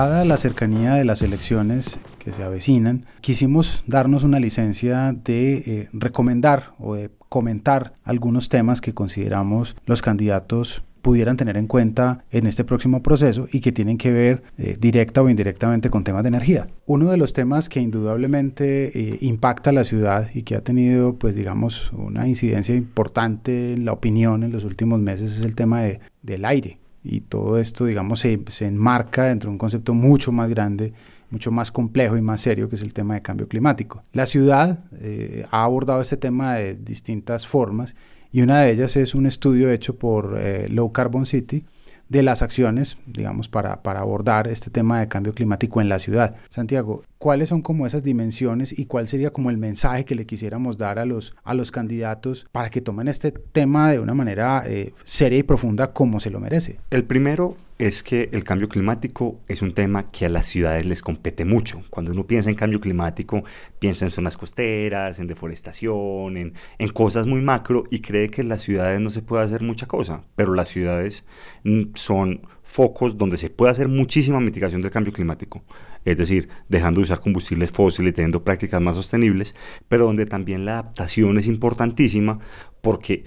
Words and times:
Dada 0.00 0.24
la 0.24 0.38
cercanía 0.38 0.94
de 0.94 1.04
las 1.04 1.20
elecciones 1.20 2.00
que 2.18 2.32
se 2.32 2.42
avecinan, 2.42 3.04
quisimos 3.20 3.82
darnos 3.86 4.24
una 4.24 4.40
licencia 4.40 5.12
de 5.12 5.56
eh, 5.66 5.88
recomendar 5.92 6.72
o 6.78 6.94
de 6.94 7.10
comentar 7.28 7.92
algunos 8.02 8.48
temas 8.48 8.80
que 8.80 8.94
consideramos 8.94 9.76
los 9.84 10.00
candidatos 10.00 10.84
pudieran 11.02 11.36
tener 11.36 11.58
en 11.58 11.66
cuenta 11.66 12.24
en 12.30 12.46
este 12.46 12.64
próximo 12.64 13.02
proceso 13.02 13.46
y 13.52 13.60
que 13.60 13.72
tienen 13.72 13.98
que 13.98 14.10
ver 14.10 14.42
eh, 14.56 14.78
directa 14.80 15.20
o 15.20 15.28
indirectamente 15.28 15.90
con 15.90 16.02
temas 16.02 16.22
de 16.22 16.28
energía. 16.28 16.68
Uno 16.86 17.10
de 17.10 17.18
los 17.18 17.34
temas 17.34 17.68
que 17.68 17.80
indudablemente 17.80 18.98
eh, 18.98 19.18
impacta 19.20 19.68
a 19.68 19.74
la 19.74 19.84
ciudad 19.84 20.30
y 20.32 20.44
que 20.44 20.56
ha 20.56 20.62
tenido, 20.62 21.16
pues 21.16 21.34
digamos, 21.34 21.92
una 21.92 22.26
incidencia 22.26 22.74
importante 22.74 23.74
en 23.74 23.84
la 23.84 23.92
opinión 23.92 24.44
en 24.44 24.52
los 24.52 24.64
últimos 24.64 24.98
meses 24.98 25.36
es 25.36 25.44
el 25.44 25.54
tema 25.54 25.82
de, 25.82 26.00
del 26.22 26.46
aire 26.46 26.78
y 27.02 27.22
todo 27.22 27.58
esto, 27.58 27.86
digamos, 27.86 28.20
se, 28.20 28.66
enmarca 28.66 29.24
dentro 29.24 29.48
de 29.48 29.52
un 29.52 29.58
concepto 29.58 29.94
mucho 29.94 30.32
más 30.32 30.48
grande, 30.50 30.92
mucho 31.30 31.50
más 31.50 31.72
complejo 31.72 32.16
y 32.16 32.20
más 32.22 32.40
serio, 32.40 32.68
que 32.68 32.76
es 32.76 32.82
el 32.82 32.92
tema 32.92 33.14
de 33.14 33.22
cambio 33.22 33.48
climático. 33.48 34.02
La 34.12 34.26
ciudad 34.26 34.84
eh, 35.00 35.46
ha 35.50 35.64
abordado 35.64 36.02
este 36.02 36.16
tema 36.16 36.54
de 36.54 36.74
distintas 36.74 37.46
formas 37.46 37.94
y 38.32 38.42
una 38.42 38.60
de 38.60 38.72
ellas 38.72 38.96
es 38.96 39.14
un 39.14 39.26
estudio 39.26 39.70
hecho 39.70 39.96
por 39.96 40.36
eh, 40.38 40.68
Low 40.68 40.92
Carbon 40.92 41.26
City, 41.26 41.64
de 42.08 42.24
las 42.24 42.42
acciones, 42.42 42.98
digamos, 43.06 43.48
para, 43.48 43.82
para 43.82 44.00
abordar 44.00 44.48
este 44.48 44.68
tema 44.68 44.98
de 44.98 45.06
cambio 45.06 45.32
climático 45.32 45.80
en 45.80 45.88
la 45.88 46.00
ciudad. 46.00 46.34
Santiago, 46.48 47.04
¿cuáles 47.20 47.50
son 47.50 47.60
como 47.60 47.86
esas 47.86 48.02
dimensiones 48.02 48.76
y 48.76 48.86
cuál 48.86 49.06
sería 49.06 49.30
como 49.30 49.50
el 49.50 49.58
mensaje 49.58 50.06
que 50.06 50.14
le 50.14 50.24
quisiéramos 50.24 50.78
dar 50.78 50.98
a 50.98 51.04
los, 51.04 51.36
a 51.44 51.52
los 51.52 51.70
candidatos 51.70 52.48
para 52.50 52.70
que 52.70 52.80
tomen 52.80 53.08
este 53.08 53.30
tema 53.30 53.92
de 53.92 54.00
una 54.00 54.14
manera 54.14 54.64
eh, 54.66 54.94
seria 55.04 55.38
y 55.38 55.42
profunda 55.42 55.92
como 55.92 56.18
se 56.18 56.30
lo 56.30 56.40
merece? 56.40 56.80
El 56.88 57.04
primero 57.04 57.56
es 57.78 58.02
que 58.02 58.30
el 58.32 58.42
cambio 58.42 58.70
climático 58.70 59.38
es 59.48 59.60
un 59.60 59.72
tema 59.72 60.10
que 60.10 60.24
a 60.24 60.28
las 60.30 60.46
ciudades 60.46 60.86
les 60.86 61.02
compete 61.02 61.44
mucho. 61.44 61.82
Cuando 61.90 62.12
uno 62.12 62.26
piensa 62.26 62.48
en 62.48 62.56
cambio 62.56 62.80
climático, 62.80 63.44
piensa 63.78 64.06
en 64.06 64.10
zonas 64.10 64.38
costeras, 64.38 65.18
en 65.18 65.26
deforestación, 65.26 66.38
en, 66.38 66.54
en, 66.78 66.88
cosas 66.88 67.26
muy 67.26 67.42
macro 67.42 67.84
y 67.90 68.00
cree 68.00 68.30
que 68.30 68.40
en 68.40 68.48
las 68.48 68.62
ciudades 68.62 68.98
no 68.98 69.10
se 69.10 69.20
puede 69.20 69.44
hacer 69.44 69.62
mucha 69.62 69.86
cosa, 69.86 70.24
pero 70.36 70.54
las 70.54 70.70
ciudades 70.70 71.26
mm, 71.64 71.94
son 71.94 72.46
focos 72.62 73.18
donde 73.18 73.36
se 73.36 73.50
puede 73.50 73.72
hacer 73.72 73.88
muchísima 73.88 74.40
mitigación 74.40 74.80
del 74.80 74.90
cambio 74.90 75.12
climático, 75.12 75.62
es 76.04 76.16
decir, 76.16 76.48
dejando 76.68 77.00
de 77.00 77.04
usar 77.04 77.20
combustibles 77.20 77.72
fósiles 77.72 78.12
y 78.12 78.14
teniendo 78.14 78.44
prácticas 78.44 78.80
más 78.80 78.96
sostenibles, 78.96 79.54
pero 79.88 80.06
donde 80.06 80.26
también 80.26 80.64
la 80.64 80.72
adaptación 80.72 81.38
es 81.38 81.46
importantísima 81.46 82.38
porque 82.80 83.24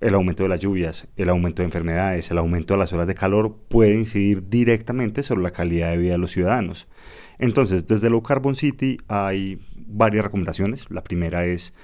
el 0.00 0.14
aumento 0.14 0.44
de 0.44 0.48
las 0.48 0.60
lluvias, 0.60 1.08
el 1.16 1.28
aumento 1.28 1.62
de 1.62 1.66
enfermedades, 1.66 2.30
el 2.30 2.38
aumento 2.38 2.74
de 2.74 2.78
las 2.78 2.92
horas 2.92 3.06
de 3.06 3.14
calor 3.14 3.56
puede 3.68 3.94
incidir 3.94 4.48
directamente 4.48 5.22
sobre 5.22 5.42
la 5.42 5.50
calidad 5.50 5.90
de 5.90 5.96
vida 5.96 6.12
de 6.12 6.18
los 6.18 6.32
ciudadanos. 6.32 6.88
Entonces, 7.38 7.86
desde 7.86 8.10
Low 8.10 8.22
Carbon 8.22 8.54
City 8.54 8.98
hay 9.08 9.60
varias 9.74 10.24
recomendaciones. 10.24 10.90
La 10.90 11.02
primera 11.02 11.46
es, 11.46 11.74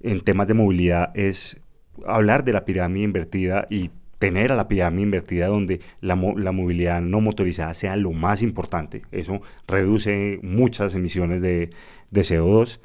en 0.00 0.20
temas 0.20 0.46
de 0.46 0.54
movilidad, 0.54 1.10
es 1.16 1.60
hablar 2.06 2.44
de 2.44 2.52
la 2.52 2.64
pirámide 2.64 3.04
invertida 3.04 3.66
y 3.70 3.90
tener 4.18 4.52
a 4.52 4.56
la 4.56 4.68
pirámide 4.68 5.02
invertida 5.02 5.46
donde 5.46 5.80
la, 6.00 6.16
la, 6.36 6.52
movilidad 6.52 7.00
no 7.00 7.20
motorizada 7.20 7.72
sea 7.74 7.96
lo 7.96 8.12
más 8.12 8.42
importante. 8.42 9.02
Eso 9.12 9.40
reduce 9.66 10.40
muchas 10.42 10.94
emisiones 10.94 11.40
de, 11.40 11.70
de 12.10 12.20
CO2 12.22 12.80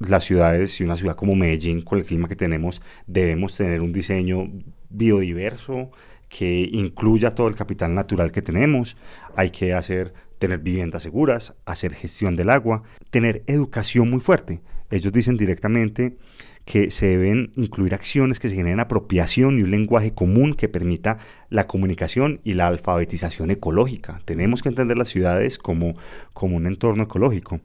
las 0.00 0.24
ciudades 0.24 0.80
y 0.80 0.84
una 0.84 0.96
ciudad 0.96 1.14
como 1.14 1.34
Medellín, 1.34 1.82
con 1.82 1.98
el 1.98 2.04
clima 2.04 2.26
que 2.26 2.36
tenemos, 2.36 2.80
debemos 3.06 3.54
tener 3.56 3.82
un 3.82 3.92
diseño 3.92 4.50
biodiverso 4.88 5.90
que 6.28 6.68
incluya 6.72 7.34
todo 7.34 7.48
el 7.48 7.54
capital 7.54 7.94
natural 7.94 8.32
que 8.32 8.40
tenemos. 8.40 8.96
Hay 9.36 9.50
que 9.50 9.74
hacer 9.74 10.14
tener 10.38 10.60
viviendas 10.60 11.02
seguras, 11.02 11.54
hacer 11.66 11.92
gestión 11.92 12.34
del 12.34 12.48
agua, 12.48 12.82
tener 13.10 13.42
educación 13.46 14.10
muy 14.10 14.20
fuerte. 14.20 14.62
Ellos 14.90 15.12
dicen 15.12 15.36
directamente 15.36 16.16
que 16.64 16.90
se 16.90 17.06
deben 17.06 17.52
incluir 17.56 17.94
acciones 17.94 18.38
que 18.38 18.48
se 18.48 18.54
generen 18.54 18.80
apropiación 18.80 19.58
y 19.58 19.62
un 19.62 19.70
lenguaje 19.70 20.12
común 20.12 20.54
que 20.54 20.68
permita 20.68 21.18
la 21.48 21.66
comunicación 21.66 22.40
y 22.44 22.52
la 22.52 22.68
alfabetización 22.68 23.50
ecológica. 23.50 24.20
Tenemos 24.24 24.62
que 24.62 24.68
entender 24.68 24.96
las 24.96 25.08
ciudades 25.08 25.58
como, 25.58 25.96
como 26.32 26.56
un 26.56 26.66
entorno 26.66 27.04
ecológico. 27.04 27.60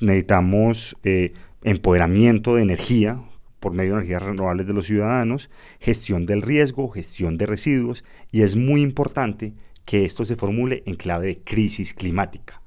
Necesitamos 0.00 0.96
eh, 1.04 1.32
empoderamiento 1.62 2.56
de 2.56 2.62
energía 2.62 3.20
por 3.60 3.72
medio 3.72 3.92
de 3.92 4.00
energías 4.00 4.22
renovables 4.22 4.66
de 4.66 4.74
los 4.74 4.86
ciudadanos, 4.86 5.48
gestión 5.80 6.26
del 6.26 6.42
riesgo, 6.42 6.90
gestión 6.90 7.38
de 7.38 7.46
residuos 7.46 8.04
y 8.30 8.42
es 8.42 8.56
muy 8.56 8.82
importante 8.82 9.54
que 9.84 10.04
esto 10.04 10.24
se 10.24 10.36
formule 10.36 10.82
en 10.86 10.96
clave 10.96 11.26
de 11.28 11.38
crisis 11.38 11.94
climática. 11.94 12.63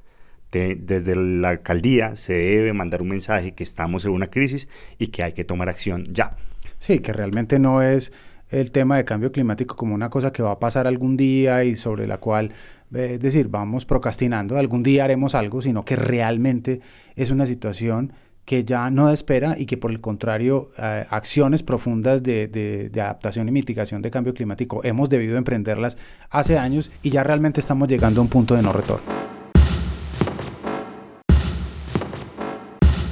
Desde 0.51 1.15
la 1.15 1.49
alcaldía 1.49 2.15
se 2.15 2.33
debe 2.33 2.73
mandar 2.73 3.01
un 3.01 3.09
mensaje 3.09 3.53
que 3.53 3.63
estamos 3.63 4.05
en 4.05 4.11
una 4.11 4.27
crisis 4.27 4.67
y 4.97 5.07
que 5.07 5.23
hay 5.23 5.33
que 5.33 5.43
tomar 5.43 5.69
acción 5.69 6.07
ya. 6.13 6.35
Sí, 6.79 6.99
que 6.99 7.13
realmente 7.13 7.59
no 7.59 7.81
es 7.81 8.13
el 8.49 8.71
tema 8.71 8.97
de 8.97 9.05
cambio 9.05 9.31
climático 9.31 9.75
como 9.75 9.93
una 9.93 10.09
cosa 10.09 10.31
que 10.31 10.41
va 10.41 10.51
a 10.51 10.59
pasar 10.59 10.87
algún 10.87 11.17
día 11.17 11.63
y 11.63 11.75
sobre 11.75 12.07
la 12.07 12.17
cual, 12.17 12.51
eh, 12.93 13.11
es 13.15 13.19
decir, 13.19 13.49
vamos 13.49 13.85
procrastinando, 13.85 14.57
algún 14.57 14.83
día 14.83 15.03
haremos 15.03 15.35
algo, 15.35 15.61
sino 15.61 15.83
que 15.83 15.95
realmente 15.95 16.79
es 17.15 17.31
una 17.31 17.45
situación 17.45 18.13
que 18.45 18.63
ya 18.63 18.89
no 18.89 19.09
espera 19.09 19.55
y 19.59 19.65
que 19.65 19.75
por 19.75 19.91
el 19.91 19.99
contrario 19.99 20.71
eh, 20.77 21.05
acciones 21.09 21.63
profundas 21.63 22.23
de, 22.23 22.47
de, 22.47 22.89
de, 22.89 23.01
adaptación 23.01 23.49
y 23.49 23.51
mitigación 23.51 24.01
de 24.01 24.09
cambio 24.09 24.33
climático 24.33 24.81
hemos 24.85 25.09
debido 25.09 25.37
emprenderlas 25.37 25.97
hace 26.29 26.57
años 26.57 26.89
y 27.03 27.09
ya 27.09 27.23
realmente 27.23 27.59
estamos 27.59 27.89
llegando 27.89 28.21
a 28.21 28.23
un 28.23 28.29
punto 28.29 28.55
de 28.55 28.61
no 28.61 28.71
retorno. 28.71 29.26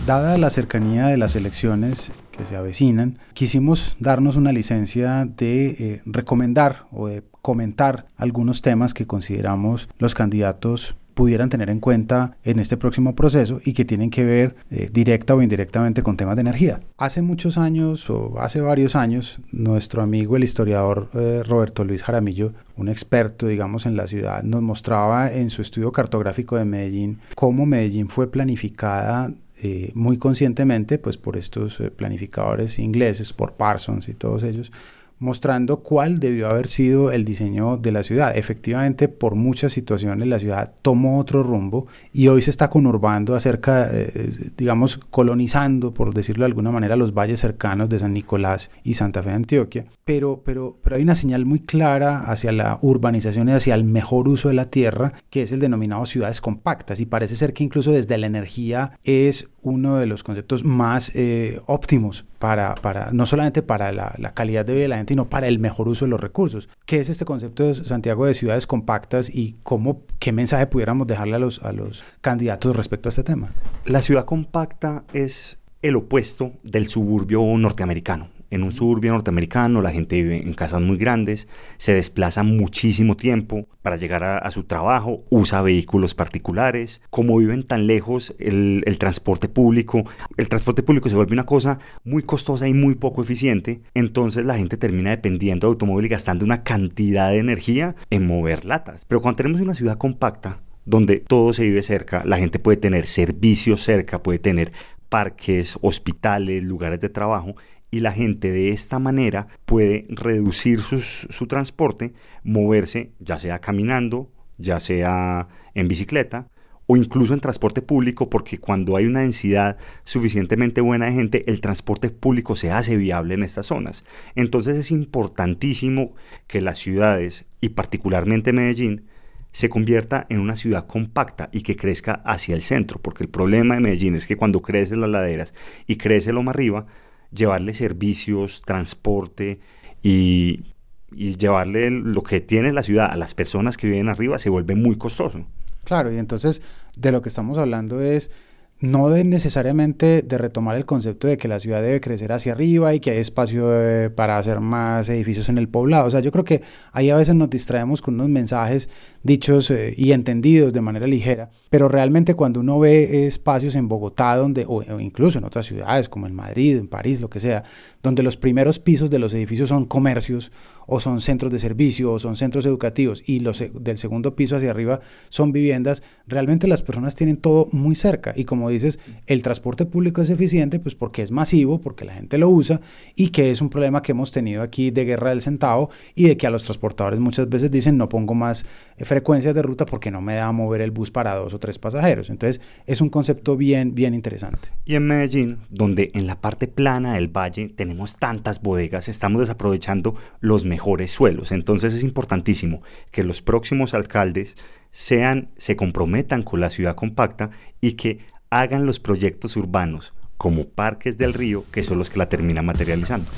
Dada 0.05 0.37
la 0.37 0.51
cercanía 0.51 1.07
de 1.07 1.17
las 1.17 1.35
elecciones 1.35 2.11
que 2.29 2.45
se 2.45 2.55
avecinan, 2.55 3.17
quisimos 3.33 3.95
darnos 3.99 4.35
una 4.35 4.51
licencia 4.51 5.25
de 5.25 5.67
eh, 5.67 6.01
recomendar 6.05 6.85
o 6.91 7.07
de 7.07 7.23
comentar 7.41 8.05
algunos 8.15 8.61
temas 8.61 8.93
que 8.93 9.07
consideramos 9.07 9.89
los 9.97 10.13
candidatos 10.13 10.95
pudieran 11.15 11.49
tener 11.49 11.71
en 11.71 11.79
cuenta 11.79 12.37
en 12.43 12.59
este 12.59 12.77
próximo 12.77 13.15
proceso 13.15 13.61
y 13.65 13.73
que 13.73 13.85
tienen 13.85 14.11
que 14.11 14.23
ver 14.23 14.55
eh, 14.69 14.89
directa 14.93 15.33
o 15.33 15.41
indirectamente 15.41 16.03
con 16.03 16.17
temas 16.17 16.35
de 16.35 16.41
energía. 16.41 16.81
Hace 16.97 17.23
muchos 17.23 17.57
años 17.57 18.07
o 18.11 18.39
hace 18.39 18.61
varios 18.61 18.95
años, 18.95 19.39
nuestro 19.51 20.03
amigo 20.03 20.35
el 20.35 20.43
historiador 20.43 21.09
eh, 21.15 21.41
Roberto 21.43 21.83
Luis 21.83 22.03
Jaramillo, 22.03 22.53
un 22.75 22.89
experto, 22.89 23.47
digamos, 23.47 23.87
en 23.87 23.95
la 23.95 24.07
ciudad, 24.07 24.43
nos 24.43 24.61
mostraba 24.61 25.31
en 25.31 25.49
su 25.49 25.63
estudio 25.63 25.91
cartográfico 25.91 26.57
de 26.57 26.65
Medellín 26.65 27.19
cómo 27.33 27.65
Medellín 27.65 28.09
fue 28.09 28.29
planificada 28.29 29.31
eh, 29.65 29.91
muy 29.95 30.17
conscientemente, 30.17 30.99
pues 30.99 31.17
por 31.17 31.37
estos 31.37 31.81
planificadores 31.95 32.77
ingleses, 32.77 33.33
por 33.33 33.53
Parsons 33.53 34.07
y 34.09 34.13
todos 34.13 34.43
ellos, 34.43 34.71
mostrando 35.19 35.77
cuál 35.77 36.19
debió 36.19 36.49
haber 36.49 36.67
sido 36.67 37.11
el 37.11 37.23
diseño 37.23 37.77
de 37.77 37.91
la 37.91 38.03
ciudad. 38.03 38.37
Efectivamente, 38.37 39.07
por 39.07 39.35
muchas 39.35 39.71
situaciones 39.71 40.27
la 40.27 40.39
ciudad 40.39 40.73
tomó 40.81 41.19
otro 41.19 41.41
rumbo 41.41 41.87
y 42.11 42.27
hoy 42.27 42.41
se 42.41 42.49
está 42.49 42.69
conurbando 42.69 43.35
acerca, 43.35 43.89
eh, 43.91 44.51
digamos, 44.57 44.97
colonizando, 44.97 45.93
por 45.93 46.13
decirlo 46.13 46.43
de 46.43 46.47
alguna 46.47 46.71
manera, 46.71 46.95
los 46.95 47.13
valles 47.13 47.39
cercanos 47.39 47.89
de 47.89 47.99
San 47.99 48.13
Nicolás 48.13 48.69
y 48.83 48.95
Santa 48.95 49.23
Fe 49.23 49.29
de 49.29 49.35
Antioquia. 49.35 49.85
Pero, 50.03 50.41
pero, 50.43 50.77
pero 50.83 50.97
hay 50.97 51.03
una 51.03 51.15
señal 51.15 51.45
muy 51.45 51.59
clara 51.59 52.29
hacia 52.29 52.51
la 52.51 52.77
urbanización 52.81 53.49
y 53.49 53.53
hacia 53.53 53.75
el 53.75 53.85
mejor 53.85 54.27
uso 54.27 54.49
de 54.49 54.55
la 54.55 54.69
tierra, 54.69 55.13
que 55.29 55.41
es 55.41 55.51
el 55.51 55.59
denominado 55.59 56.05
ciudades 56.05 56.41
compactas. 56.41 56.99
Y 56.99 57.05
parece 57.05 57.35
ser 57.35 57.53
que 57.53 57.63
incluso 57.63 57.91
desde 57.91 58.17
la 58.17 58.27
energía 58.27 58.99
es 59.03 59.49
uno 59.65 59.97
de 59.97 60.05
los 60.05 60.23
conceptos 60.23 60.63
más 60.63 61.11
eh, 61.15 61.59
óptimos 61.65 62.25
para, 62.39 62.75
para, 62.75 63.11
no 63.11 63.25
solamente 63.25 63.61
para 63.61 63.91
la, 63.91 64.13
la 64.17 64.33
calidad 64.33 64.65
de 64.65 64.73
vida 64.73 64.83
de 64.83 64.87
la 64.89 64.97
gente, 64.97 65.13
sino 65.13 65.29
para 65.29 65.47
el 65.47 65.59
mejor 65.59 65.87
uso 65.87 66.05
de 66.05 66.11
los 66.11 66.19
recursos. 66.19 66.69
¿Qué 66.85 66.99
es 66.99 67.09
este 67.09 67.25
concepto 67.25 67.63
de 67.63 67.73
Santiago 67.73 68.25
de 68.25 68.33
ciudades 68.33 68.67
compactas 68.67 69.29
y 69.29 69.57
cómo, 69.63 70.03
qué 70.19 70.31
mensaje 70.31 70.67
pudiéramos 70.67 71.07
dejarle 71.07 71.35
a 71.35 71.39
los, 71.39 71.61
a 71.63 71.71
los 71.71 72.05
candidatos 72.21 72.75
respecto 72.75 73.09
a 73.09 73.11
este 73.11 73.23
tema? 73.23 73.51
La 73.85 74.01
ciudad 74.01 74.25
compacta 74.25 75.03
es 75.13 75.57
el 75.81 75.95
opuesto 75.95 76.53
del 76.63 76.87
suburbio 76.87 77.41
norteamericano. 77.57 78.34
En 78.51 78.63
un 78.63 78.71
suburbio 78.71 79.11
norteamericano 79.11 79.81
la 79.81 79.91
gente 79.91 80.15
vive 80.21 80.37
en 80.37 80.53
casas 80.53 80.81
muy 80.81 80.97
grandes, 80.97 81.47
se 81.77 81.93
desplaza 81.93 82.43
muchísimo 82.43 83.15
tiempo 83.17 83.67
para 83.81 83.97
llegar 83.97 84.23
a, 84.23 84.51
su 84.51 84.63
trabajo, 84.63 85.23
usa 85.29 85.61
vehículos 85.61 86.15
particulares. 86.15 87.01
Como 87.09 87.37
viven 87.37 87.63
tan 87.63 87.87
lejos, 87.87 88.35
el, 88.39 88.83
el 88.85 88.97
transporte 88.97 89.49
público, 89.49 90.03
el 90.37 90.49
transporte 90.49 90.83
público 90.83 91.09
se 91.09 91.15
vuelve 91.15 91.33
una 91.33 91.45
cosa 91.45 91.79
muy 92.03 92.23
costosa 92.23 92.67
y 92.67 92.73
muy 92.73 92.95
poco 92.95 93.21
eficiente. 93.21 93.81
Entonces 93.93 94.45
la 94.45 94.57
gente 94.57 94.77
termina 94.77 95.11
dependiendo 95.11 95.67
del 95.67 95.73
automóvil 95.73 96.05
y 96.05 96.09
gastando 96.09 96.45
una 96.45 96.63
cantidad 96.63 97.29
de 97.29 97.39
energía 97.39 97.95
en 98.09 98.27
mover 98.27 98.65
latas. 98.65 99.05
Pero 99.05 99.21
cuando 99.21 99.37
tenemos 99.37 99.61
una 99.61 99.75
ciudad 99.75 99.97
compacta, 99.97 100.61
donde 100.85 101.17
todo 101.17 101.51
se 101.53 101.63
vive 101.63 101.81
cerca, 101.81 102.23
la 102.25 102.37
gente 102.37 102.59
puede 102.59 102.77
tener 102.77 103.07
servicios 103.07 103.81
cerca, 103.81 104.21
puede 104.21 104.39
tener 104.39 104.71
parques, 105.09 105.77
hospitales, 105.81 106.63
lugares 106.63 106.99
de 106.99 107.09
trabajo 107.09 107.55
y 107.95 108.01
la 108.01 108.11
gente 108.11 108.51
de 108.51 108.71
esta 108.71 108.99
manera 108.99 109.47
puede 109.65 110.03
reducir 110.09 110.81
su 110.81 111.47
transporte, 111.47 112.11
moverse 112.43 113.13
ya 113.19 113.39
sea 113.39 113.59
caminando, 113.59 114.33
ya 114.57 114.81
sea 114.81 115.47
en 115.75 115.87
bicicleta 115.87 116.49
o 116.87 116.97
incluso 116.97 117.33
en 117.33 117.39
transporte 117.39 117.81
público, 117.81 118.29
porque 118.29 118.57
cuando 118.57 118.97
hay 118.97 119.05
una 119.05 119.21
densidad 119.21 119.77
suficientemente 120.03 120.81
buena 120.81 121.05
de 121.05 121.13
gente, 121.13 121.49
el 121.49 121.61
transporte 121.61 122.09
público 122.09 122.57
se 122.57 122.69
hace 122.69 122.97
viable 122.97 123.35
en 123.35 123.43
estas 123.43 123.67
zonas. 123.67 124.03
Entonces 124.35 124.75
es 124.75 124.91
importantísimo 124.91 126.15
que 126.47 126.59
las 126.59 126.77
ciudades, 126.77 127.45
y 127.61 127.69
particularmente 127.69 128.51
Medellín, 128.51 129.05
se 129.53 129.69
convierta 129.69 130.25
en 130.27 130.41
una 130.41 130.57
ciudad 130.57 130.85
compacta 130.85 131.47
y 131.53 131.61
que 131.61 131.77
crezca 131.77 132.15
hacia 132.25 132.55
el 132.55 132.61
centro, 132.61 132.99
porque 133.01 133.23
el 133.23 133.29
problema 133.29 133.75
de 133.75 133.79
Medellín 133.79 134.15
es 134.15 134.27
que 134.27 134.35
cuando 134.35 134.61
crecen 134.61 134.99
las 134.99 135.09
laderas 135.09 135.53
y 135.87 135.95
crece 135.95 136.33
lo 136.33 136.43
más 136.43 136.55
arriba, 136.55 136.87
llevarle 137.35 137.73
servicios, 137.73 138.61
transporte 138.61 139.59
y, 140.01 140.63
llevarle 141.11 141.91
lo 141.91 142.23
que 142.23 142.41
tiene 142.41 142.73
la 142.73 142.83
ciudad 142.83 143.09
a 143.09 143.15
las 143.15 143.33
personas 143.35 143.77
que 143.77 143.87
viven 143.87 144.09
arriba 144.09 144.37
se 144.37 144.49
vuelve 144.49 144.75
muy 144.75 144.97
costoso. 144.97 145.45
Claro, 145.85 146.11
y 146.11 146.17
entonces 146.17 146.61
de 146.97 147.11
lo 147.11 147.21
que 147.21 147.29
estamos 147.29 147.57
hablando 147.57 148.01
es 148.01 148.31
no 148.79 149.09
de 149.09 149.23
necesariamente 149.23 150.21
de 150.21 150.37
retomar 150.37 150.75
el 150.75 150.85
concepto 150.85 151.27
de 151.27 151.37
que 151.37 151.47
la 151.47 151.61
ciudad 151.61 151.81
debe 151.81 152.01
crecer 152.01 152.33
hacia 152.33 152.51
arriba 152.51 152.93
y 152.93 152.99
que 152.99 153.11
hay 153.11 153.19
espacio 153.19 153.69
eh, 153.71 154.09
para 154.09 154.37
hacer 154.37 154.59
más 154.59 155.07
edificios 155.07 155.47
en 155.47 155.57
el 155.57 155.69
poblado. 155.69 156.07
O 156.07 156.11
sea, 156.11 156.19
yo 156.19 156.31
creo 156.31 156.43
que 156.43 156.61
ahí 156.91 157.09
a 157.09 157.15
veces 157.15 157.35
nos 157.35 157.49
distraemos 157.49 158.01
con 158.01 158.15
unos 158.15 158.29
mensajes 158.29 158.89
dichos 159.25 159.71
eh, 159.71 159.95
y 159.97 160.11
entendidos 160.11 160.71
de 160.71 160.81
manera 160.81 161.07
ligera, 161.07 161.49
pero 161.71 161.89
realmente 161.89 162.35
cuando 162.35 162.59
uno 162.59 162.79
ve 162.79 163.25
espacios 163.25 163.75
en 163.75 163.87
Bogotá 163.87 164.35
donde, 164.37 164.65
o, 164.65 164.83
o, 164.83 164.99
incluso 164.99 165.39
en 165.39 165.45
otras 165.45 165.65
ciudades 165.65 166.09
como 166.09 166.27
en 166.27 166.35
Madrid, 166.35 166.77
en 166.77 166.87
París, 166.87 167.19
lo 167.21 167.29
que 167.29 167.39
sea, 167.39 167.63
donde 168.03 168.21
los 168.21 168.37
primeros 168.37 168.77
pisos 168.77 169.09
de 169.09 169.17
los 169.17 169.33
edificios 169.33 169.69
son 169.69 169.85
comercios 169.85 170.51
o 170.87 170.99
son 170.99 171.21
centros 171.21 171.51
de 171.51 171.59
servicio 171.59 172.11
o 172.11 172.19
son 172.19 172.35
centros 172.35 172.65
educativos 172.67 173.23
y 173.25 173.39
los 173.39 173.63
del 173.73 173.97
segundo 173.97 174.35
piso 174.35 174.55
hacia 174.55 174.69
arriba 174.69 174.99
son 175.29 175.51
viviendas, 175.51 176.03
realmente 176.27 176.67
las 176.67 176.83
personas 176.83 177.15
tienen 177.15 177.37
todo 177.37 177.67
muy 177.71 177.95
cerca. 177.95 178.33
Y 178.35 178.45
como 178.45 178.69
dices, 178.69 178.99
el 179.25 179.41
transporte 179.41 179.85
público 179.85 180.21
es 180.21 180.29
eficiente 180.29 180.79
pues 180.79 180.95
porque 180.95 181.21
es 181.23 181.31
masivo, 181.31 181.81
porque 181.81 182.05
la 182.05 182.13
gente 182.13 182.37
lo 182.37 182.49
usa 182.49 182.81
y 183.15 183.29
que 183.29 183.51
es 183.51 183.61
un 183.61 183.69
problema 183.69 184.01
que 184.01 184.11
hemos 184.11 184.31
tenido 184.31 184.61
aquí 184.61 184.91
de 184.91 185.05
guerra 185.05 185.29
del 185.31 185.41
centavo 185.41 185.89
y 186.13 186.27
de 186.27 186.37
que 186.37 186.47
a 186.47 186.49
los 186.49 186.63
transportadores 186.63 187.19
muchas 187.19 187.49
veces 187.49 187.71
dicen 187.71 187.97
no 187.97 188.09
pongo 188.09 188.35
más 188.35 188.65
eh, 188.97 189.05
frecuencias 189.15 189.55
de 189.55 189.61
ruta 189.61 189.85
porque 189.85 190.11
no 190.11 190.19
me 190.19 190.35
da 190.35 190.47
a 190.47 190.51
mover 190.51 190.81
el 190.81 190.91
bus 190.91 191.09
para 191.09 191.35
dos 191.35 191.53
o 191.53 191.59
tres 191.59 191.79
pasajeros. 191.79 192.29
Entonces 192.29 192.59
es 192.85 192.99
un 192.99 193.07
concepto 193.07 193.55
bien, 193.55 193.95
bien 193.95 194.13
interesante. 194.13 194.71
Y 194.83 194.95
en 194.95 195.07
Medellín, 195.07 195.59
donde 195.69 196.11
en 196.13 196.27
la 196.27 196.41
parte 196.41 196.67
plana 196.67 197.13
del 197.13 197.29
valle 197.29 197.69
tenemos 197.69 198.17
tantas 198.17 198.61
bodegas, 198.61 199.07
estamos 199.07 199.39
desaprovechando 199.39 200.15
los 200.41 200.65
mejores 200.65 201.11
suelos. 201.11 201.53
Entonces 201.53 201.93
es 201.93 202.03
importantísimo 202.03 202.81
que 203.11 203.23
los 203.23 203.41
próximos 203.41 203.93
alcaldes 203.93 204.57
sean, 204.91 205.47
se 205.55 205.77
comprometan 205.77 206.43
con 206.43 206.59
la 206.59 206.69
ciudad 206.69 206.95
compacta 206.95 207.51
y 207.79 207.93
que 207.93 208.19
hagan 208.49 208.85
los 208.85 208.99
proyectos 208.99 209.55
urbanos 209.55 210.13
como 210.35 210.67
parques 210.67 211.17
del 211.17 211.33
río, 211.33 211.63
que 211.71 211.83
son 211.83 211.99
los 211.99 212.09
que 212.09 212.19
la 212.19 212.27
terminan 212.27 212.65
materializando. 212.65 213.31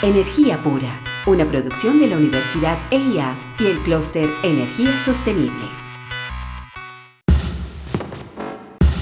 Energía 0.00 0.62
pura, 0.62 1.00
una 1.26 1.48
producción 1.48 2.00
de 2.00 2.06
la 2.06 2.18
Universidad 2.18 2.76
EIA 2.90 3.34
y 3.58 3.64
el 3.66 3.78
clúster 3.78 4.28
Energía 4.42 4.98
Sostenible. 4.98 5.64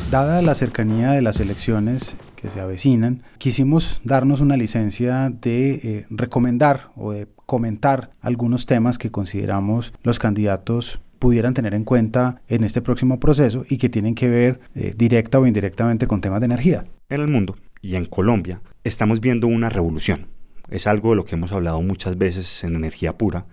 Dada 0.08 0.40
la 0.42 0.54
cercanía 0.54 1.12
de 1.12 1.22
las 1.22 1.40
elecciones, 1.40 2.16
que 2.36 2.48
se 2.48 2.60
avecinan, 2.60 3.22
quisimos 3.38 4.00
darnos 4.04 4.40
una 4.40 4.56
licencia 4.56 5.30
de 5.30 5.72
eh, 5.72 6.06
recomendar 6.10 6.90
o 6.94 7.12
de 7.12 7.26
comentar 7.46 8.10
algunos 8.20 8.66
temas 8.66 8.98
que 8.98 9.10
consideramos 9.10 9.92
los 10.02 10.18
candidatos 10.18 11.00
pudieran 11.18 11.54
tener 11.54 11.74
en 11.74 11.84
cuenta 11.84 12.42
en 12.48 12.62
este 12.62 12.82
próximo 12.82 13.18
proceso 13.18 13.64
y 13.68 13.78
que 13.78 13.88
tienen 13.88 14.14
que 14.14 14.28
ver 14.28 14.60
eh, 14.74 14.94
directa 14.96 15.40
o 15.40 15.46
indirectamente 15.46 16.06
con 16.06 16.20
temas 16.20 16.40
de 16.40 16.46
energía. 16.46 16.84
En 17.08 17.20
el 17.20 17.28
mundo 17.28 17.56
y 17.80 17.96
en 17.96 18.04
Colombia 18.04 18.60
estamos 18.84 19.20
viendo 19.20 19.46
una 19.48 19.70
revolución. 19.70 20.26
Es 20.72 20.86
algo 20.86 21.10
de 21.10 21.16
lo 21.16 21.26
que 21.26 21.34
hemos 21.34 21.52
hablado 21.52 21.82
muchas 21.82 22.16
veces 22.16 22.64
en 22.64 22.74
energía 22.74 23.18
pura 23.18 23.44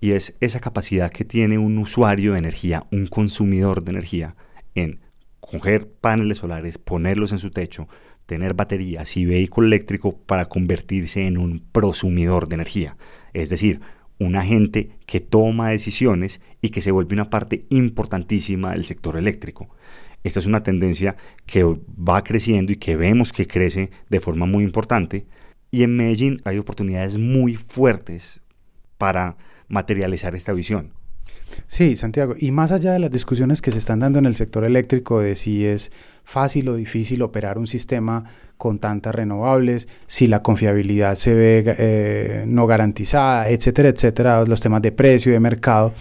y 0.00 0.10
es 0.10 0.36
esa 0.40 0.58
capacidad 0.58 1.08
que 1.08 1.24
tiene 1.24 1.56
un 1.56 1.78
usuario 1.78 2.32
de 2.32 2.40
energía, 2.40 2.82
un 2.90 3.06
consumidor 3.06 3.84
de 3.84 3.92
energía, 3.92 4.34
en 4.74 4.98
coger 5.38 5.88
paneles 5.88 6.38
solares, 6.38 6.78
ponerlos 6.78 7.30
en 7.30 7.38
su 7.38 7.52
techo, 7.52 7.86
tener 8.26 8.54
baterías 8.54 9.16
y 9.16 9.24
vehículo 9.24 9.68
eléctrico 9.68 10.16
para 10.16 10.46
convertirse 10.46 11.28
en 11.28 11.38
un 11.38 11.60
prosumidor 11.60 12.48
de 12.48 12.56
energía, 12.56 12.96
es 13.34 13.50
decir, 13.50 13.80
un 14.18 14.34
agente 14.34 14.90
que 15.06 15.20
toma 15.20 15.70
decisiones 15.70 16.40
y 16.60 16.70
que 16.70 16.80
se 16.80 16.90
vuelve 16.90 17.14
una 17.14 17.30
parte 17.30 17.66
importantísima 17.70 18.72
del 18.72 18.84
sector 18.84 19.16
eléctrico. 19.16 19.68
Esta 20.24 20.40
es 20.40 20.46
una 20.46 20.64
tendencia 20.64 21.14
que 21.46 21.62
va 21.62 22.24
creciendo 22.24 22.72
y 22.72 22.76
que 22.76 22.96
vemos 22.96 23.32
que 23.32 23.46
crece 23.46 23.92
de 24.08 24.18
forma 24.18 24.46
muy 24.46 24.64
importante 24.64 25.26
y 25.74 25.82
en 25.82 25.96
Medellín 25.96 26.36
hay 26.44 26.58
oportunidades 26.58 27.18
muy 27.18 27.56
fuertes 27.56 28.40
para 28.96 29.36
materializar 29.66 30.36
esta 30.36 30.52
visión. 30.52 30.92
Sí, 31.66 31.96
Santiago. 31.96 32.36
Y 32.38 32.52
más 32.52 32.70
allá 32.70 32.92
de 32.92 33.00
las 33.00 33.10
discusiones 33.10 33.60
que 33.60 33.72
se 33.72 33.78
están 33.78 33.98
dando 33.98 34.20
en 34.20 34.26
el 34.26 34.36
sector 34.36 34.62
eléctrico 34.62 35.18
de 35.18 35.34
si 35.34 35.66
es 35.66 35.90
fácil 36.22 36.68
o 36.68 36.76
difícil 36.76 37.22
operar 37.22 37.58
un 37.58 37.66
sistema 37.66 38.22
con 38.56 38.78
tantas 38.78 39.16
renovables, 39.16 39.88
si 40.06 40.28
la 40.28 40.42
confiabilidad 40.42 41.16
se 41.16 41.34
ve 41.34 41.64
eh, 41.66 42.44
no 42.46 42.68
garantizada, 42.68 43.48
etcétera, 43.48 43.88
etcétera, 43.88 44.44
los 44.44 44.60
temas 44.60 44.80
de 44.80 44.92
precio 44.92 45.30
y 45.30 45.32
de 45.32 45.40
mercado, 45.40 45.92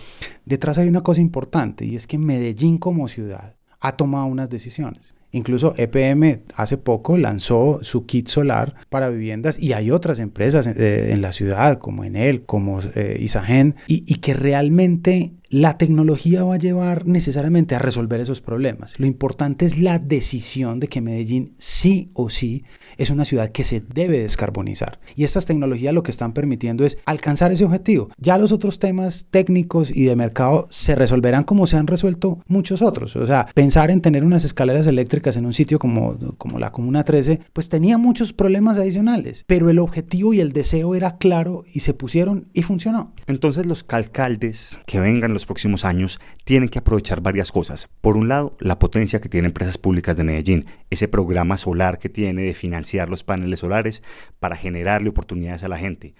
detrás 0.46 0.78
hay 0.78 0.88
una 0.88 1.02
cosa 1.02 1.20
importante 1.20 1.84
y 1.84 1.96
es 1.96 2.06
que 2.06 2.20
Medellín 2.20 2.78
como 2.78 3.08
ciudad 3.08 3.56
ha 3.80 3.94
tomado 3.94 4.28
unas 4.28 4.52
decisiones. 4.52 5.16
Incluso 5.36 5.74
EPM 5.78 6.44
hace 6.56 6.78
poco 6.78 7.18
lanzó 7.18 7.80
su 7.82 8.06
kit 8.06 8.28
solar 8.28 8.76
para 8.90 9.10
viviendas 9.10 9.60
y 9.60 9.74
hay 9.74 9.90
otras 9.90 10.20
empresas 10.20 10.68
eh, 10.68 11.12
en, 11.12 11.24
la 11.24 11.32
ciudad 11.32 11.80
como 11.80 12.04
Enel, 12.04 12.44
como 12.46 12.80
eh, 12.96 13.18
Isagen, 13.20 13.76
y, 13.88 14.04
y 14.06 14.20
que 14.20 14.36
realmente 14.36 15.34
la 15.54 15.78
tecnología 15.78 16.44
va 16.44 16.56
a 16.56 16.58
llevar 16.58 17.06
necesariamente 17.06 17.76
a 17.76 17.80
resolver 17.80 18.20
esos 18.20 18.42
problemas. 18.42 19.00
Lo 19.00 19.06
importante 19.06 19.68
es 19.68 19.78
la 19.78 20.00
decisión 20.00 20.80
de 20.80 20.88
que 20.88 21.00
Medellín 21.00 21.54
sí 21.60 22.10
o 22.16 22.32
sí 22.32 22.64
es 22.98 23.12
una 23.12 23.24
ciudad 23.24 23.52
que 23.52 23.64
se 23.64 23.80
debe 23.80 24.18
descarbonizar. 24.18 25.00
Y 25.16 25.26
estas 25.26 25.46
tecnologías 25.46 25.94
lo 25.94 26.02
que 26.02 26.10
están 26.10 26.34
permitiendo 26.34 26.86
es 26.86 26.98
alcanzar 27.06 27.52
ese 27.52 27.66
objetivo. 27.66 28.10
Ya 28.18 28.40
los 28.40 28.52
otros 28.52 28.80
temas 28.80 29.28
técnicos 29.30 29.96
y 29.96 30.06
de 30.06 30.16
mercado 30.16 30.66
se 30.72 30.96
resolverán 30.96 31.44
como 31.44 31.68
se 31.68 31.78
han 31.78 31.86
resuelto 31.86 32.40
muchos 32.48 32.82
otros. 32.82 33.16
O 33.16 33.28
sea, 33.28 33.46
pensar 33.54 33.92
en 33.92 34.02
tener 34.02 34.24
unas 34.24 34.46
escaleras 34.46 34.88
eléctricas 34.88 35.38
en 35.38 35.46
un 35.46 35.54
sitio 35.54 35.78
como, 35.78 36.18
como 36.40 36.58
la 36.58 36.72
Comuna 36.72 37.04
13, 37.04 37.42
pues 37.54 37.70
tenía 37.70 38.00
muchos 38.00 38.34
problemas 38.34 38.78
adicionales. 38.78 39.44
Pero 39.46 39.70
el 39.70 39.78
objetivo 39.78 40.34
y 40.34 40.40
el 40.40 40.52
deseo 40.52 40.96
era 40.96 41.18
claro 41.18 41.64
y 41.72 41.82
se 41.82 41.94
pusieron 41.94 42.48
y 42.54 42.64
funcionó. 42.64 43.14
Entonces 43.28 43.68
los 43.68 43.86
alcaldes 43.90 44.80
que 44.88 45.00
vengan 45.00 45.32
los 45.32 45.43
próximos 45.46 45.86
años 45.86 46.20
tienen 46.44 46.70
que 46.70 46.80
aprovechar 46.80 47.22
varias 47.22 47.52
cosas. 47.52 47.90
Por 48.02 48.18
un 48.18 48.28
lado, 48.28 48.56
la 48.60 48.80
potencia 48.80 49.22
que 49.22 49.30
tiene 49.30 49.48
Empresas 49.48 49.78
Públicas 49.78 50.18
de 50.18 50.24
Medellín, 50.24 50.66
ese 50.90 51.08
programa 51.08 51.58
solar 51.58 51.98
que 51.98 52.10
tiene 52.10 52.44
de 52.44 52.54
financiar 52.54 53.10
los 53.10 53.24
paneles 53.24 53.60
solares 53.60 54.04
para 54.40 54.56
generarle 54.56 55.10
oportunidades 55.10 55.64
a 55.64 55.68
la 55.68 55.78
gente. 55.78 56.16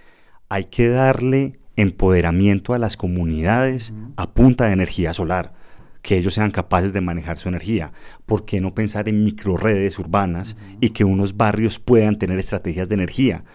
Hay 0.50 0.66
que 0.66 0.90
darle 0.90 1.60
empoderamiento 1.76 2.74
a 2.74 2.80
las 2.80 2.98
comunidades 2.98 3.94
a 4.16 4.34
punta 4.34 4.66
de 4.66 4.74
energía 4.74 5.14
solar 5.14 5.54
que 6.04 6.18
ellos 6.18 6.34
sean 6.36 6.52
capaces 6.52 6.94
de 6.94 7.02
manejar 7.02 7.40
su 7.40 7.50
energía. 7.50 7.94
¿Por 8.26 8.46
qué 8.46 8.62
no 8.62 8.76
pensar 8.76 9.08
en 9.08 9.24
microredes 9.24 9.98
urbanas 9.98 10.58
y 10.82 10.90
que 10.90 11.06
unos 11.06 11.38
barrios 11.38 11.80
puedan 11.80 12.20
tener 12.20 12.38
estrategias 12.38 12.90
de 12.90 12.96
energía? 12.96 13.46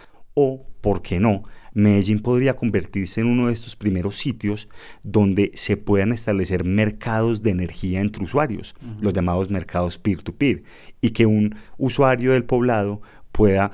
O, 0.41 0.65
¿por 0.81 1.03
qué 1.03 1.19
no? 1.19 1.43
Medellín 1.75 2.21
podría 2.21 2.55
convertirse 2.55 3.21
en 3.21 3.27
uno 3.27 3.49
de 3.49 3.53
estos 3.53 3.75
primeros 3.75 4.15
sitios 4.15 4.69
donde 5.03 5.51
se 5.55 5.77
puedan 5.77 6.13
establecer 6.13 6.63
mercados 6.63 7.43
de 7.43 7.51
energía 7.51 8.01
entre 8.01 8.23
usuarios, 8.23 8.77
los 9.01 9.13
llamados 9.13 9.51
mercados 9.51 9.99
peer-to-peer, 9.99 10.63
y 11.01 11.11
que 11.11 11.27
un 11.27 11.57
usuario 11.77 12.35
del 12.35 12.45
poblado 12.45 13.03
pueda 13.33 13.73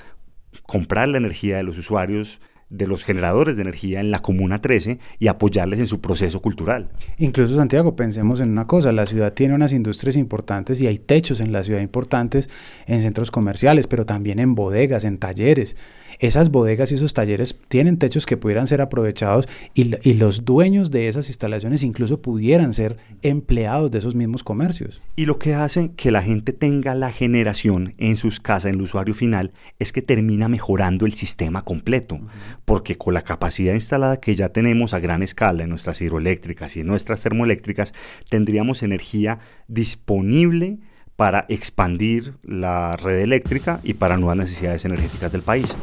comprar 0.66 1.08
la 1.08 1.18
energía 1.18 1.58
de 1.58 1.64
los 1.64 1.76
usuarios 1.76 2.40
de 2.70 2.86
los 2.86 3.04
generadores 3.04 3.56
de 3.56 3.62
energía 3.62 4.00
en 4.00 4.10
la 4.10 4.20
Comuna 4.20 4.62
13 4.62 4.98
y 5.18 5.26
apoyarles 5.28 5.80
en 5.80 5.86
su 5.86 6.00
proceso 6.00 6.40
cultural. 6.40 6.90
Incluso 7.18 7.56
Santiago, 7.56 7.94
pensemos 7.94 8.40
en 8.40 8.50
una 8.50 8.66
cosa, 8.66 8.90
la 8.90 9.04
ciudad 9.04 9.34
tiene 9.34 9.54
unas 9.54 9.74
industrias 9.74 10.16
importantes 10.16 10.80
y 10.80 10.86
hay 10.86 10.98
techos 10.98 11.40
en 11.40 11.52
la 11.52 11.62
ciudad 11.62 11.80
importantes, 11.80 12.48
en 12.86 13.02
centros 13.02 13.30
comerciales, 13.30 13.86
pero 13.86 14.06
también 14.06 14.38
en 14.38 14.54
bodegas, 14.54 15.04
en 15.04 15.18
talleres 15.18 15.76
esas 16.18 16.50
bodegas 16.50 16.92
y 16.92 16.96
esos 16.96 17.14
talleres 17.14 17.56
tienen 17.68 17.98
techos 17.98 18.26
que 18.26 18.36
pudieran 18.36 18.66
ser 18.66 18.80
aprovechados 18.80 19.48
y, 19.74 20.14
los 20.14 20.44
dueños 20.44 20.90
de 20.90 21.08
esas 21.08 21.28
instalaciones 21.28 21.82
incluso 21.82 22.22
pudieran 22.22 22.72
ser 22.72 22.96
empleados 23.22 23.90
de 23.90 23.98
esos 23.98 24.14
mismos 24.14 24.44
comercios. 24.44 25.02
Y 25.16 25.26
lo 25.26 25.38
que 25.38 25.54
hace 25.54 25.90
que 25.96 26.10
la 26.10 26.22
gente 26.22 26.52
tenga 26.52 26.94
la 26.94 27.10
generación 27.10 27.94
en 27.98 28.16
sus 28.16 28.40
casas, 28.40 28.70
en 28.70 28.76
el 28.76 28.82
usuario 28.82 29.12
final, 29.12 29.52
es 29.78 29.92
que 29.92 30.02
termina 30.02 30.48
mejorando 30.48 31.04
el 31.04 31.12
sistema 31.12 31.62
completo, 31.62 32.20
porque 32.64 32.96
con 32.96 33.14
la 33.14 33.22
capacidad 33.22 33.74
instalada 33.74 34.18
que 34.18 34.36
ya 34.36 34.50
tenemos 34.50 34.94
a 34.94 35.00
gran 35.00 35.22
escala 35.22 35.64
en 35.64 35.70
nuestras 35.70 36.00
hidroeléctricas 36.00 36.76
y 36.76 36.80
en 36.80 36.86
nuestras 36.86 37.22
termoeléctricas, 37.22 37.92
tendríamos 38.28 38.82
energía 38.82 39.40
disponible 39.68 40.78
para 41.16 41.46
expandir 41.48 42.34
la 42.42 42.96
red 42.96 43.20
eléctrica 43.20 43.80
y 43.82 43.94
para 43.94 44.16
nuevas 44.16 44.36
necesidades 44.36 44.84
energéticas 44.84 45.32
del 45.32 45.42
país. 45.42 45.76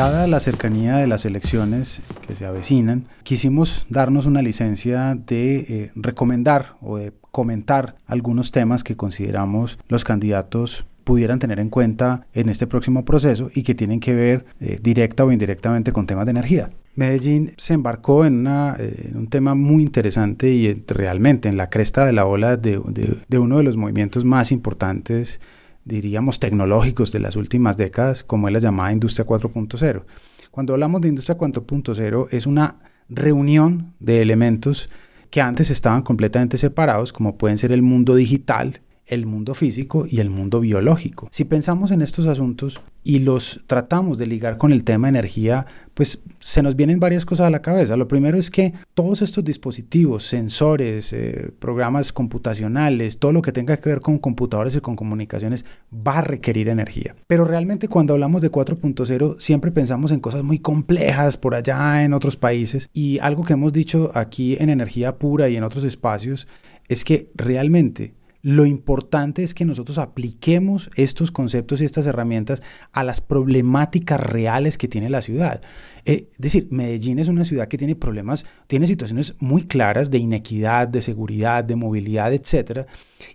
Dada 0.00 0.26
la 0.26 0.40
cercanía 0.40 0.96
de 0.96 1.06
las 1.06 1.26
elecciones 1.26 2.00
que 2.26 2.34
se 2.34 2.46
avecinan, 2.46 3.04
quisimos 3.22 3.84
darnos 3.90 4.24
una 4.24 4.40
licencia 4.40 5.14
de 5.14 5.56
eh, 5.58 5.90
recomendar 5.94 6.76
o 6.80 6.96
de 6.96 7.12
comentar 7.30 7.96
algunos 8.06 8.50
temas 8.50 8.82
que 8.82 8.96
consideramos 8.96 9.78
los 9.88 10.04
candidatos 10.04 10.86
pudieran 11.04 11.38
tener 11.38 11.60
en 11.60 11.68
cuenta 11.68 12.26
en 12.32 12.48
este 12.48 12.66
próximo 12.66 13.04
proceso 13.04 13.50
y 13.54 13.62
que 13.62 13.74
tienen 13.74 14.00
que 14.00 14.14
ver 14.14 14.46
eh, 14.58 14.78
directa 14.82 15.22
o 15.22 15.32
indirectamente 15.32 15.92
con 15.92 16.06
temas 16.06 16.24
de 16.24 16.30
energía. 16.30 16.70
Medellín 16.94 17.52
se 17.58 17.74
embarcó 17.74 18.24
en, 18.24 18.46
eh, 18.46 19.12
un 19.14 19.28
tema 19.28 19.54
muy 19.54 19.82
interesante 19.82 20.48
y 20.48 20.82
realmente 20.86 21.50
en 21.50 21.58
la 21.58 21.68
cresta 21.68 22.06
de 22.06 22.12
la 22.12 22.24
ola 22.24 22.56
de, 22.56 22.78
uno 22.78 23.58
de 23.58 23.62
los 23.62 23.76
movimientos 23.76 24.24
más 24.24 24.50
importantes, 24.50 25.42
diríamos, 25.84 26.40
tecnológicos 26.40 27.12
de 27.12 27.20
las 27.20 27.36
últimas 27.36 27.76
décadas, 27.76 28.22
como 28.22 28.48
es 28.48 28.54
la 28.54 28.60
llamada 28.60 28.92
Industria 28.92 29.26
4.0. 29.26 30.04
Cuando 30.50 30.72
hablamos 30.74 31.00
de 31.00 31.08
Industria 31.08 31.38
4.0 31.38 32.28
es 32.30 32.46
una 32.46 32.78
reunión 33.08 33.94
de 34.00 34.22
elementos 34.22 34.88
que 35.30 35.40
antes 35.40 35.70
estaban 35.70 36.02
completamente 36.02 36.58
separados, 36.58 37.12
como 37.12 37.38
pueden 37.38 37.58
ser 37.58 37.72
el 37.72 37.82
mundo 37.82 38.14
digital, 38.14 38.80
el 39.10 39.26
mundo 39.26 39.54
físico 39.54 40.06
y 40.08 40.20
el 40.20 40.30
mundo 40.30 40.60
biológico. 40.60 41.28
Si 41.30 41.44
pensamos 41.44 41.90
en 41.90 42.00
estos 42.00 42.26
asuntos 42.26 42.80
y 43.02 43.20
los 43.20 43.62
tratamos 43.66 44.18
de 44.18 44.26
ligar 44.26 44.58
con 44.58 44.72
el 44.72 44.84
tema 44.84 45.08
energía, 45.08 45.66
pues 45.94 46.22
se 46.38 46.62
nos 46.62 46.76
vienen 46.76 47.00
varias 47.00 47.26
cosas 47.26 47.46
a 47.46 47.50
la 47.50 47.62
cabeza. 47.62 47.96
Lo 47.96 48.08
primero 48.08 48.38
es 48.38 48.50
que 48.50 48.72
todos 48.94 49.22
estos 49.22 49.44
dispositivos, 49.44 50.24
sensores, 50.24 51.12
eh, 51.12 51.52
programas 51.58 52.12
computacionales, 52.12 53.18
todo 53.18 53.32
lo 53.32 53.42
que 53.42 53.52
tenga 53.52 53.76
que 53.76 53.88
ver 53.88 54.00
con 54.00 54.18
computadores 54.18 54.76
y 54.76 54.80
con 54.80 54.96
comunicaciones, 54.96 55.64
va 55.94 56.18
a 56.18 56.22
requerir 56.22 56.68
energía. 56.68 57.16
Pero 57.26 57.44
realmente 57.44 57.88
cuando 57.88 58.14
hablamos 58.14 58.42
de 58.42 58.50
4.0 58.50 59.36
siempre 59.38 59.72
pensamos 59.72 60.12
en 60.12 60.20
cosas 60.20 60.42
muy 60.42 60.58
complejas 60.58 61.36
por 61.36 61.54
allá 61.54 62.04
en 62.04 62.14
otros 62.14 62.36
países 62.36 62.88
y 62.92 63.18
algo 63.18 63.44
que 63.44 63.54
hemos 63.54 63.72
dicho 63.72 64.10
aquí 64.14 64.56
en 64.60 64.70
energía 64.70 65.16
pura 65.16 65.48
y 65.48 65.56
en 65.56 65.64
otros 65.64 65.84
espacios 65.84 66.46
es 66.88 67.04
que 67.04 67.30
realmente 67.34 68.14
lo 68.42 68.64
importante 68.64 69.42
es 69.42 69.52
que 69.52 69.66
nosotros 69.66 69.98
apliquemos 69.98 70.90
estos 70.94 71.30
conceptos 71.30 71.80
y 71.80 71.84
estas 71.84 72.06
herramientas 72.06 72.62
a 72.92 73.04
las 73.04 73.20
problemáticas 73.20 74.18
reales 74.18 74.78
que 74.78 74.88
tiene 74.88 75.10
la 75.10 75.20
ciudad. 75.20 75.60
Eh, 76.06 76.28
es 76.32 76.38
decir, 76.38 76.68
Medellín 76.70 77.18
es 77.18 77.28
una 77.28 77.44
ciudad 77.44 77.68
que 77.68 77.76
tiene 77.76 77.96
problemas, 77.96 78.46
tiene 78.66 78.86
situaciones 78.86 79.34
muy 79.40 79.64
claras 79.64 80.10
de 80.10 80.18
inequidad, 80.18 80.88
de 80.88 81.02
seguridad, 81.02 81.64
de 81.64 81.76
movilidad, 81.76 82.32
etc. 82.32 82.86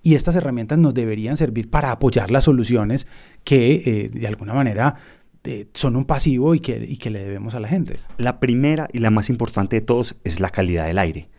Y 0.02 0.16
estas 0.16 0.36
herramientas 0.36 0.80
nos 0.80 0.94
deberían 0.96 1.38
servir 1.38 1.70
para 1.70 1.92
apoyar 1.92 2.32
las 2.32 2.46
soluciones 2.46 3.06
que 3.44 3.84
eh, 3.86 4.10
de 4.10 4.28
alguna 4.28 4.56
manera 4.56 4.96
eh, 5.44 5.68
son 5.76 5.96
un 5.96 6.06
pasivo 6.06 6.56
y 6.56 6.60
que, 6.60 6.84
y 6.84 6.98
que 6.98 7.12
le 7.12 7.20
debemos 7.20 7.54
a 7.54 7.60
la 7.60 7.68
gente. 7.68 7.98
La 8.18 8.40
primera 8.40 8.90
y 8.92 9.00
la 9.00 9.12
más 9.12 9.30
importante 9.30 9.76
de 9.76 9.82
todos 9.84 10.16
es 10.24 10.40
la 10.40 10.50
calidad 10.50 10.88
del 10.88 10.98
aire. 10.98 11.30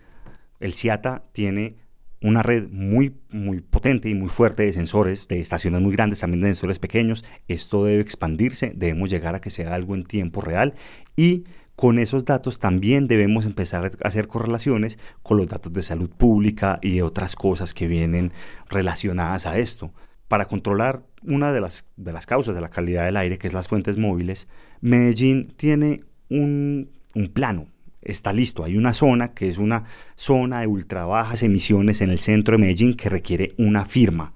El 0.60 0.72
CIATA 0.72 1.24
tiene 1.32 1.85
una 2.26 2.42
red 2.42 2.68
muy, 2.70 3.14
muy 3.30 3.60
potente 3.60 4.08
y 4.08 4.14
muy 4.14 4.28
fuerte 4.28 4.64
de 4.64 4.72
sensores, 4.72 5.28
de 5.28 5.38
estaciones 5.38 5.80
muy 5.80 5.92
grandes, 5.92 6.20
también 6.20 6.42
de 6.42 6.48
sensores 6.48 6.78
pequeños. 6.78 7.24
Esto 7.46 7.84
debe 7.84 8.02
expandirse, 8.02 8.72
debemos 8.74 9.10
llegar 9.10 9.34
a 9.34 9.40
que 9.40 9.50
sea 9.50 9.74
algo 9.74 9.94
en 9.94 10.04
tiempo 10.04 10.40
real 10.40 10.74
y 11.14 11.44
con 11.76 11.98
esos 11.98 12.24
datos 12.24 12.58
también 12.58 13.06
debemos 13.06 13.44
empezar 13.44 13.84
a 13.84 14.08
hacer 14.08 14.26
correlaciones 14.26 14.98
con 15.22 15.36
los 15.36 15.46
datos 15.46 15.72
de 15.72 15.82
salud 15.82 16.10
pública 16.10 16.78
y 16.82 16.96
de 16.96 17.02
otras 17.02 17.36
cosas 17.36 17.74
que 17.74 17.86
vienen 17.86 18.32
relacionadas 18.68 19.46
a 19.46 19.58
esto. 19.58 19.92
Para 20.26 20.46
controlar 20.46 21.02
una 21.22 21.52
de 21.52 21.60
las, 21.60 21.86
de 21.96 22.12
las 22.12 22.26
causas 22.26 22.54
de 22.54 22.60
la 22.60 22.70
calidad 22.70 23.04
del 23.04 23.16
aire, 23.16 23.38
que 23.38 23.46
es 23.46 23.54
las 23.54 23.68
fuentes 23.68 23.98
móviles, 23.98 24.48
Medellín 24.80 25.52
tiene 25.56 26.02
un, 26.28 26.90
un 27.14 27.28
plano 27.28 27.68
está 28.06 28.32
listo. 28.32 28.64
Hay 28.64 28.76
una 28.76 28.94
zona 28.94 29.34
que 29.34 29.48
es 29.48 29.58
una 29.58 29.84
zona 30.14 30.60
de 30.60 30.66
ultra 30.66 31.04
bajas 31.04 31.42
emisiones 31.42 32.00
en 32.00 32.10
el 32.10 32.18
centro 32.18 32.56
de 32.56 32.62
Medellín 32.62 32.94
que 32.94 33.08
requiere 33.08 33.52
una 33.58 33.84
firma 33.84 34.32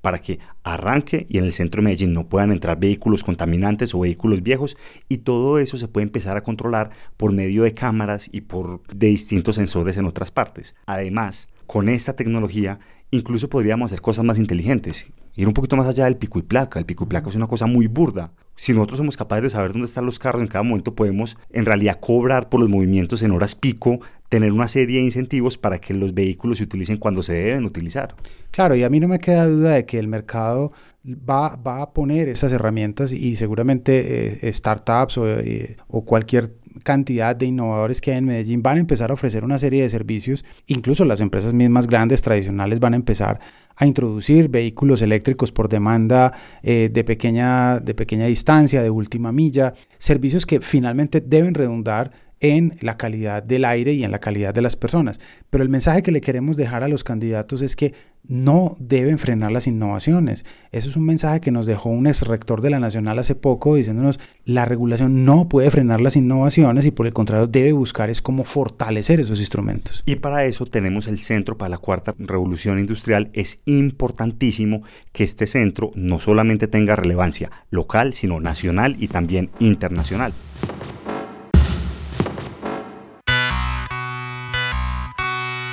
para 0.00 0.18
que 0.18 0.40
arranque 0.64 1.26
y 1.28 1.38
en 1.38 1.44
el 1.44 1.52
centro 1.52 1.80
de 1.80 1.84
Medellín 1.84 2.12
no 2.12 2.28
puedan 2.28 2.52
entrar 2.52 2.78
vehículos 2.78 3.22
contaminantes 3.22 3.94
o 3.94 4.00
vehículos 4.00 4.42
viejos 4.42 4.76
y 5.08 5.18
todo 5.18 5.58
eso 5.58 5.78
se 5.78 5.88
puede 5.88 6.04
empezar 6.04 6.36
a 6.36 6.42
controlar 6.42 6.90
por 7.16 7.32
medio 7.32 7.62
de 7.62 7.72
cámaras 7.72 8.28
y 8.30 8.42
por 8.42 8.82
de 8.88 9.06
distintos 9.06 9.54
sensores 9.54 9.96
en 9.96 10.04
otras 10.04 10.30
partes. 10.30 10.74
Además, 10.86 11.48
con 11.66 11.88
esta 11.88 12.14
tecnología 12.16 12.80
incluso 13.12 13.48
podríamos 13.48 13.92
hacer 13.92 14.00
cosas 14.00 14.24
más 14.24 14.38
inteligentes, 14.38 15.06
ir 15.36 15.46
un 15.46 15.54
poquito 15.54 15.76
más 15.76 15.86
allá 15.86 16.04
del 16.04 16.16
pico 16.16 16.38
y 16.38 16.42
placa. 16.42 16.78
El 16.78 16.86
pico 16.86 17.04
y 17.04 17.06
placa 17.06 17.30
es 17.30 17.36
una 17.36 17.46
cosa 17.46 17.66
muy 17.66 17.86
burda. 17.86 18.32
Si 18.62 18.72
nosotros 18.72 18.98
somos 18.98 19.16
capaces 19.16 19.42
de 19.42 19.50
saber 19.50 19.72
dónde 19.72 19.88
están 19.88 20.06
los 20.06 20.20
carros 20.20 20.40
en 20.40 20.46
cada 20.46 20.62
momento, 20.62 20.94
podemos 20.94 21.36
en 21.50 21.64
realidad 21.64 21.98
cobrar 21.98 22.48
por 22.48 22.60
los 22.60 22.68
movimientos 22.68 23.20
en 23.22 23.32
horas 23.32 23.56
pico, 23.56 23.98
tener 24.32 24.50
una 24.50 24.66
serie 24.66 25.00
de 25.00 25.04
incentivos 25.04 25.58
para 25.58 25.78
que 25.78 25.92
los 25.92 26.14
vehículos 26.14 26.56
se 26.56 26.64
utilicen 26.64 26.96
cuando 26.96 27.22
se 27.22 27.34
deben 27.34 27.66
utilizar. 27.66 28.14
Claro, 28.50 28.74
y 28.74 28.82
a 28.82 28.88
mí 28.88 28.98
no 28.98 29.06
me 29.06 29.18
queda 29.18 29.46
duda 29.46 29.72
de 29.72 29.84
que 29.84 29.98
el 29.98 30.08
mercado 30.08 30.72
va, 31.06 31.56
va 31.56 31.82
a 31.82 31.92
poner 31.92 32.30
esas 32.30 32.50
herramientas 32.50 33.12
y 33.12 33.36
seguramente 33.36 34.48
eh, 34.48 34.50
startups 34.50 35.18
o, 35.18 35.28
eh, 35.28 35.76
o 35.86 36.06
cualquier 36.06 36.54
cantidad 36.82 37.36
de 37.36 37.44
innovadores 37.44 38.00
que 38.00 38.12
hay 38.12 38.18
en 38.18 38.24
Medellín 38.24 38.62
van 38.62 38.78
a 38.78 38.80
empezar 38.80 39.10
a 39.10 39.14
ofrecer 39.14 39.44
una 39.44 39.58
serie 39.58 39.82
de 39.82 39.90
servicios, 39.90 40.46
incluso 40.66 41.04
las 41.04 41.20
empresas 41.20 41.52
mismas 41.52 41.86
grandes 41.86 42.22
tradicionales 42.22 42.80
van 42.80 42.94
a 42.94 42.96
empezar 42.96 43.38
a 43.76 43.84
introducir 43.84 44.48
vehículos 44.48 45.02
eléctricos 45.02 45.52
por 45.52 45.68
demanda 45.68 46.32
eh, 46.62 46.88
de, 46.90 47.04
pequeña, 47.04 47.80
de 47.80 47.92
pequeña 47.92 48.24
distancia, 48.24 48.82
de 48.82 48.88
última 48.88 49.30
milla, 49.30 49.74
servicios 49.98 50.46
que 50.46 50.60
finalmente 50.60 51.20
deben 51.20 51.52
redundar 51.52 52.31
en 52.42 52.76
la 52.80 52.96
calidad 52.96 53.42
del 53.42 53.64
aire 53.64 53.94
y 53.94 54.04
en 54.04 54.10
la 54.10 54.18
calidad 54.18 54.52
de 54.52 54.62
las 54.62 54.76
personas. 54.76 55.20
Pero 55.48 55.62
el 55.62 55.70
mensaje 55.70 56.02
que 56.02 56.12
le 56.12 56.20
queremos 56.20 56.56
dejar 56.56 56.82
a 56.82 56.88
los 56.88 57.04
candidatos 57.04 57.62
es 57.62 57.76
que 57.76 57.94
no 58.26 58.76
deben 58.78 59.18
frenar 59.18 59.52
las 59.52 59.66
innovaciones. 59.66 60.44
Eso 60.70 60.88
es 60.88 60.96
un 60.96 61.04
mensaje 61.04 61.40
que 61.40 61.50
nos 61.50 61.66
dejó 61.66 61.88
un 61.88 62.06
ex 62.06 62.22
rector 62.22 62.60
de 62.60 62.70
la 62.70 62.78
Nacional 62.78 63.18
hace 63.18 63.34
poco 63.34 63.74
diciéndonos 63.76 64.20
la 64.44 64.64
regulación 64.64 65.24
no 65.24 65.48
puede 65.48 65.70
frenar 65.70 66.00
las 66.00 66.16
innovaciones 66.16 66.84
y 66.86 66.90
por 66.90 67.06
el 67.06 67.12
contrario 67.12 67.46
debe 67.46 67.72
buscar 67.72 68.10
es 68.10 68.22
cómo 68.22 68.44
fortalecer 68.44 69.20
esos 69.20 69.38
instrumentos. 69.38 70.02
Y 70.04 70.16
para 70.16 70.44
eso 70.44 70.66
tenemos 70.66 71.06
el 71.06 71.18
Centro 71.18 71.56
para 71.56 71.70
la 71.70 71.78
Cuarta 71.78 72.14
Revolución 72.18 72.78
Industrial. 72.78 73.30
Es 73.32 73.60
importantísimo 73.66 74.82
que 75.12 75.24
este 75.24 75.46
centro 75.46 75.92
no 75.94 76.18
solamente 76.18 76.66
tenga 76.66 76.96
relevancia 76.96 77.50
local, 77.70 78.12
sino 78.12 78.40
nacional 78.40 78.96
y 78.98 79.08
también 79.08 79.50
internacional. 79.60 80.32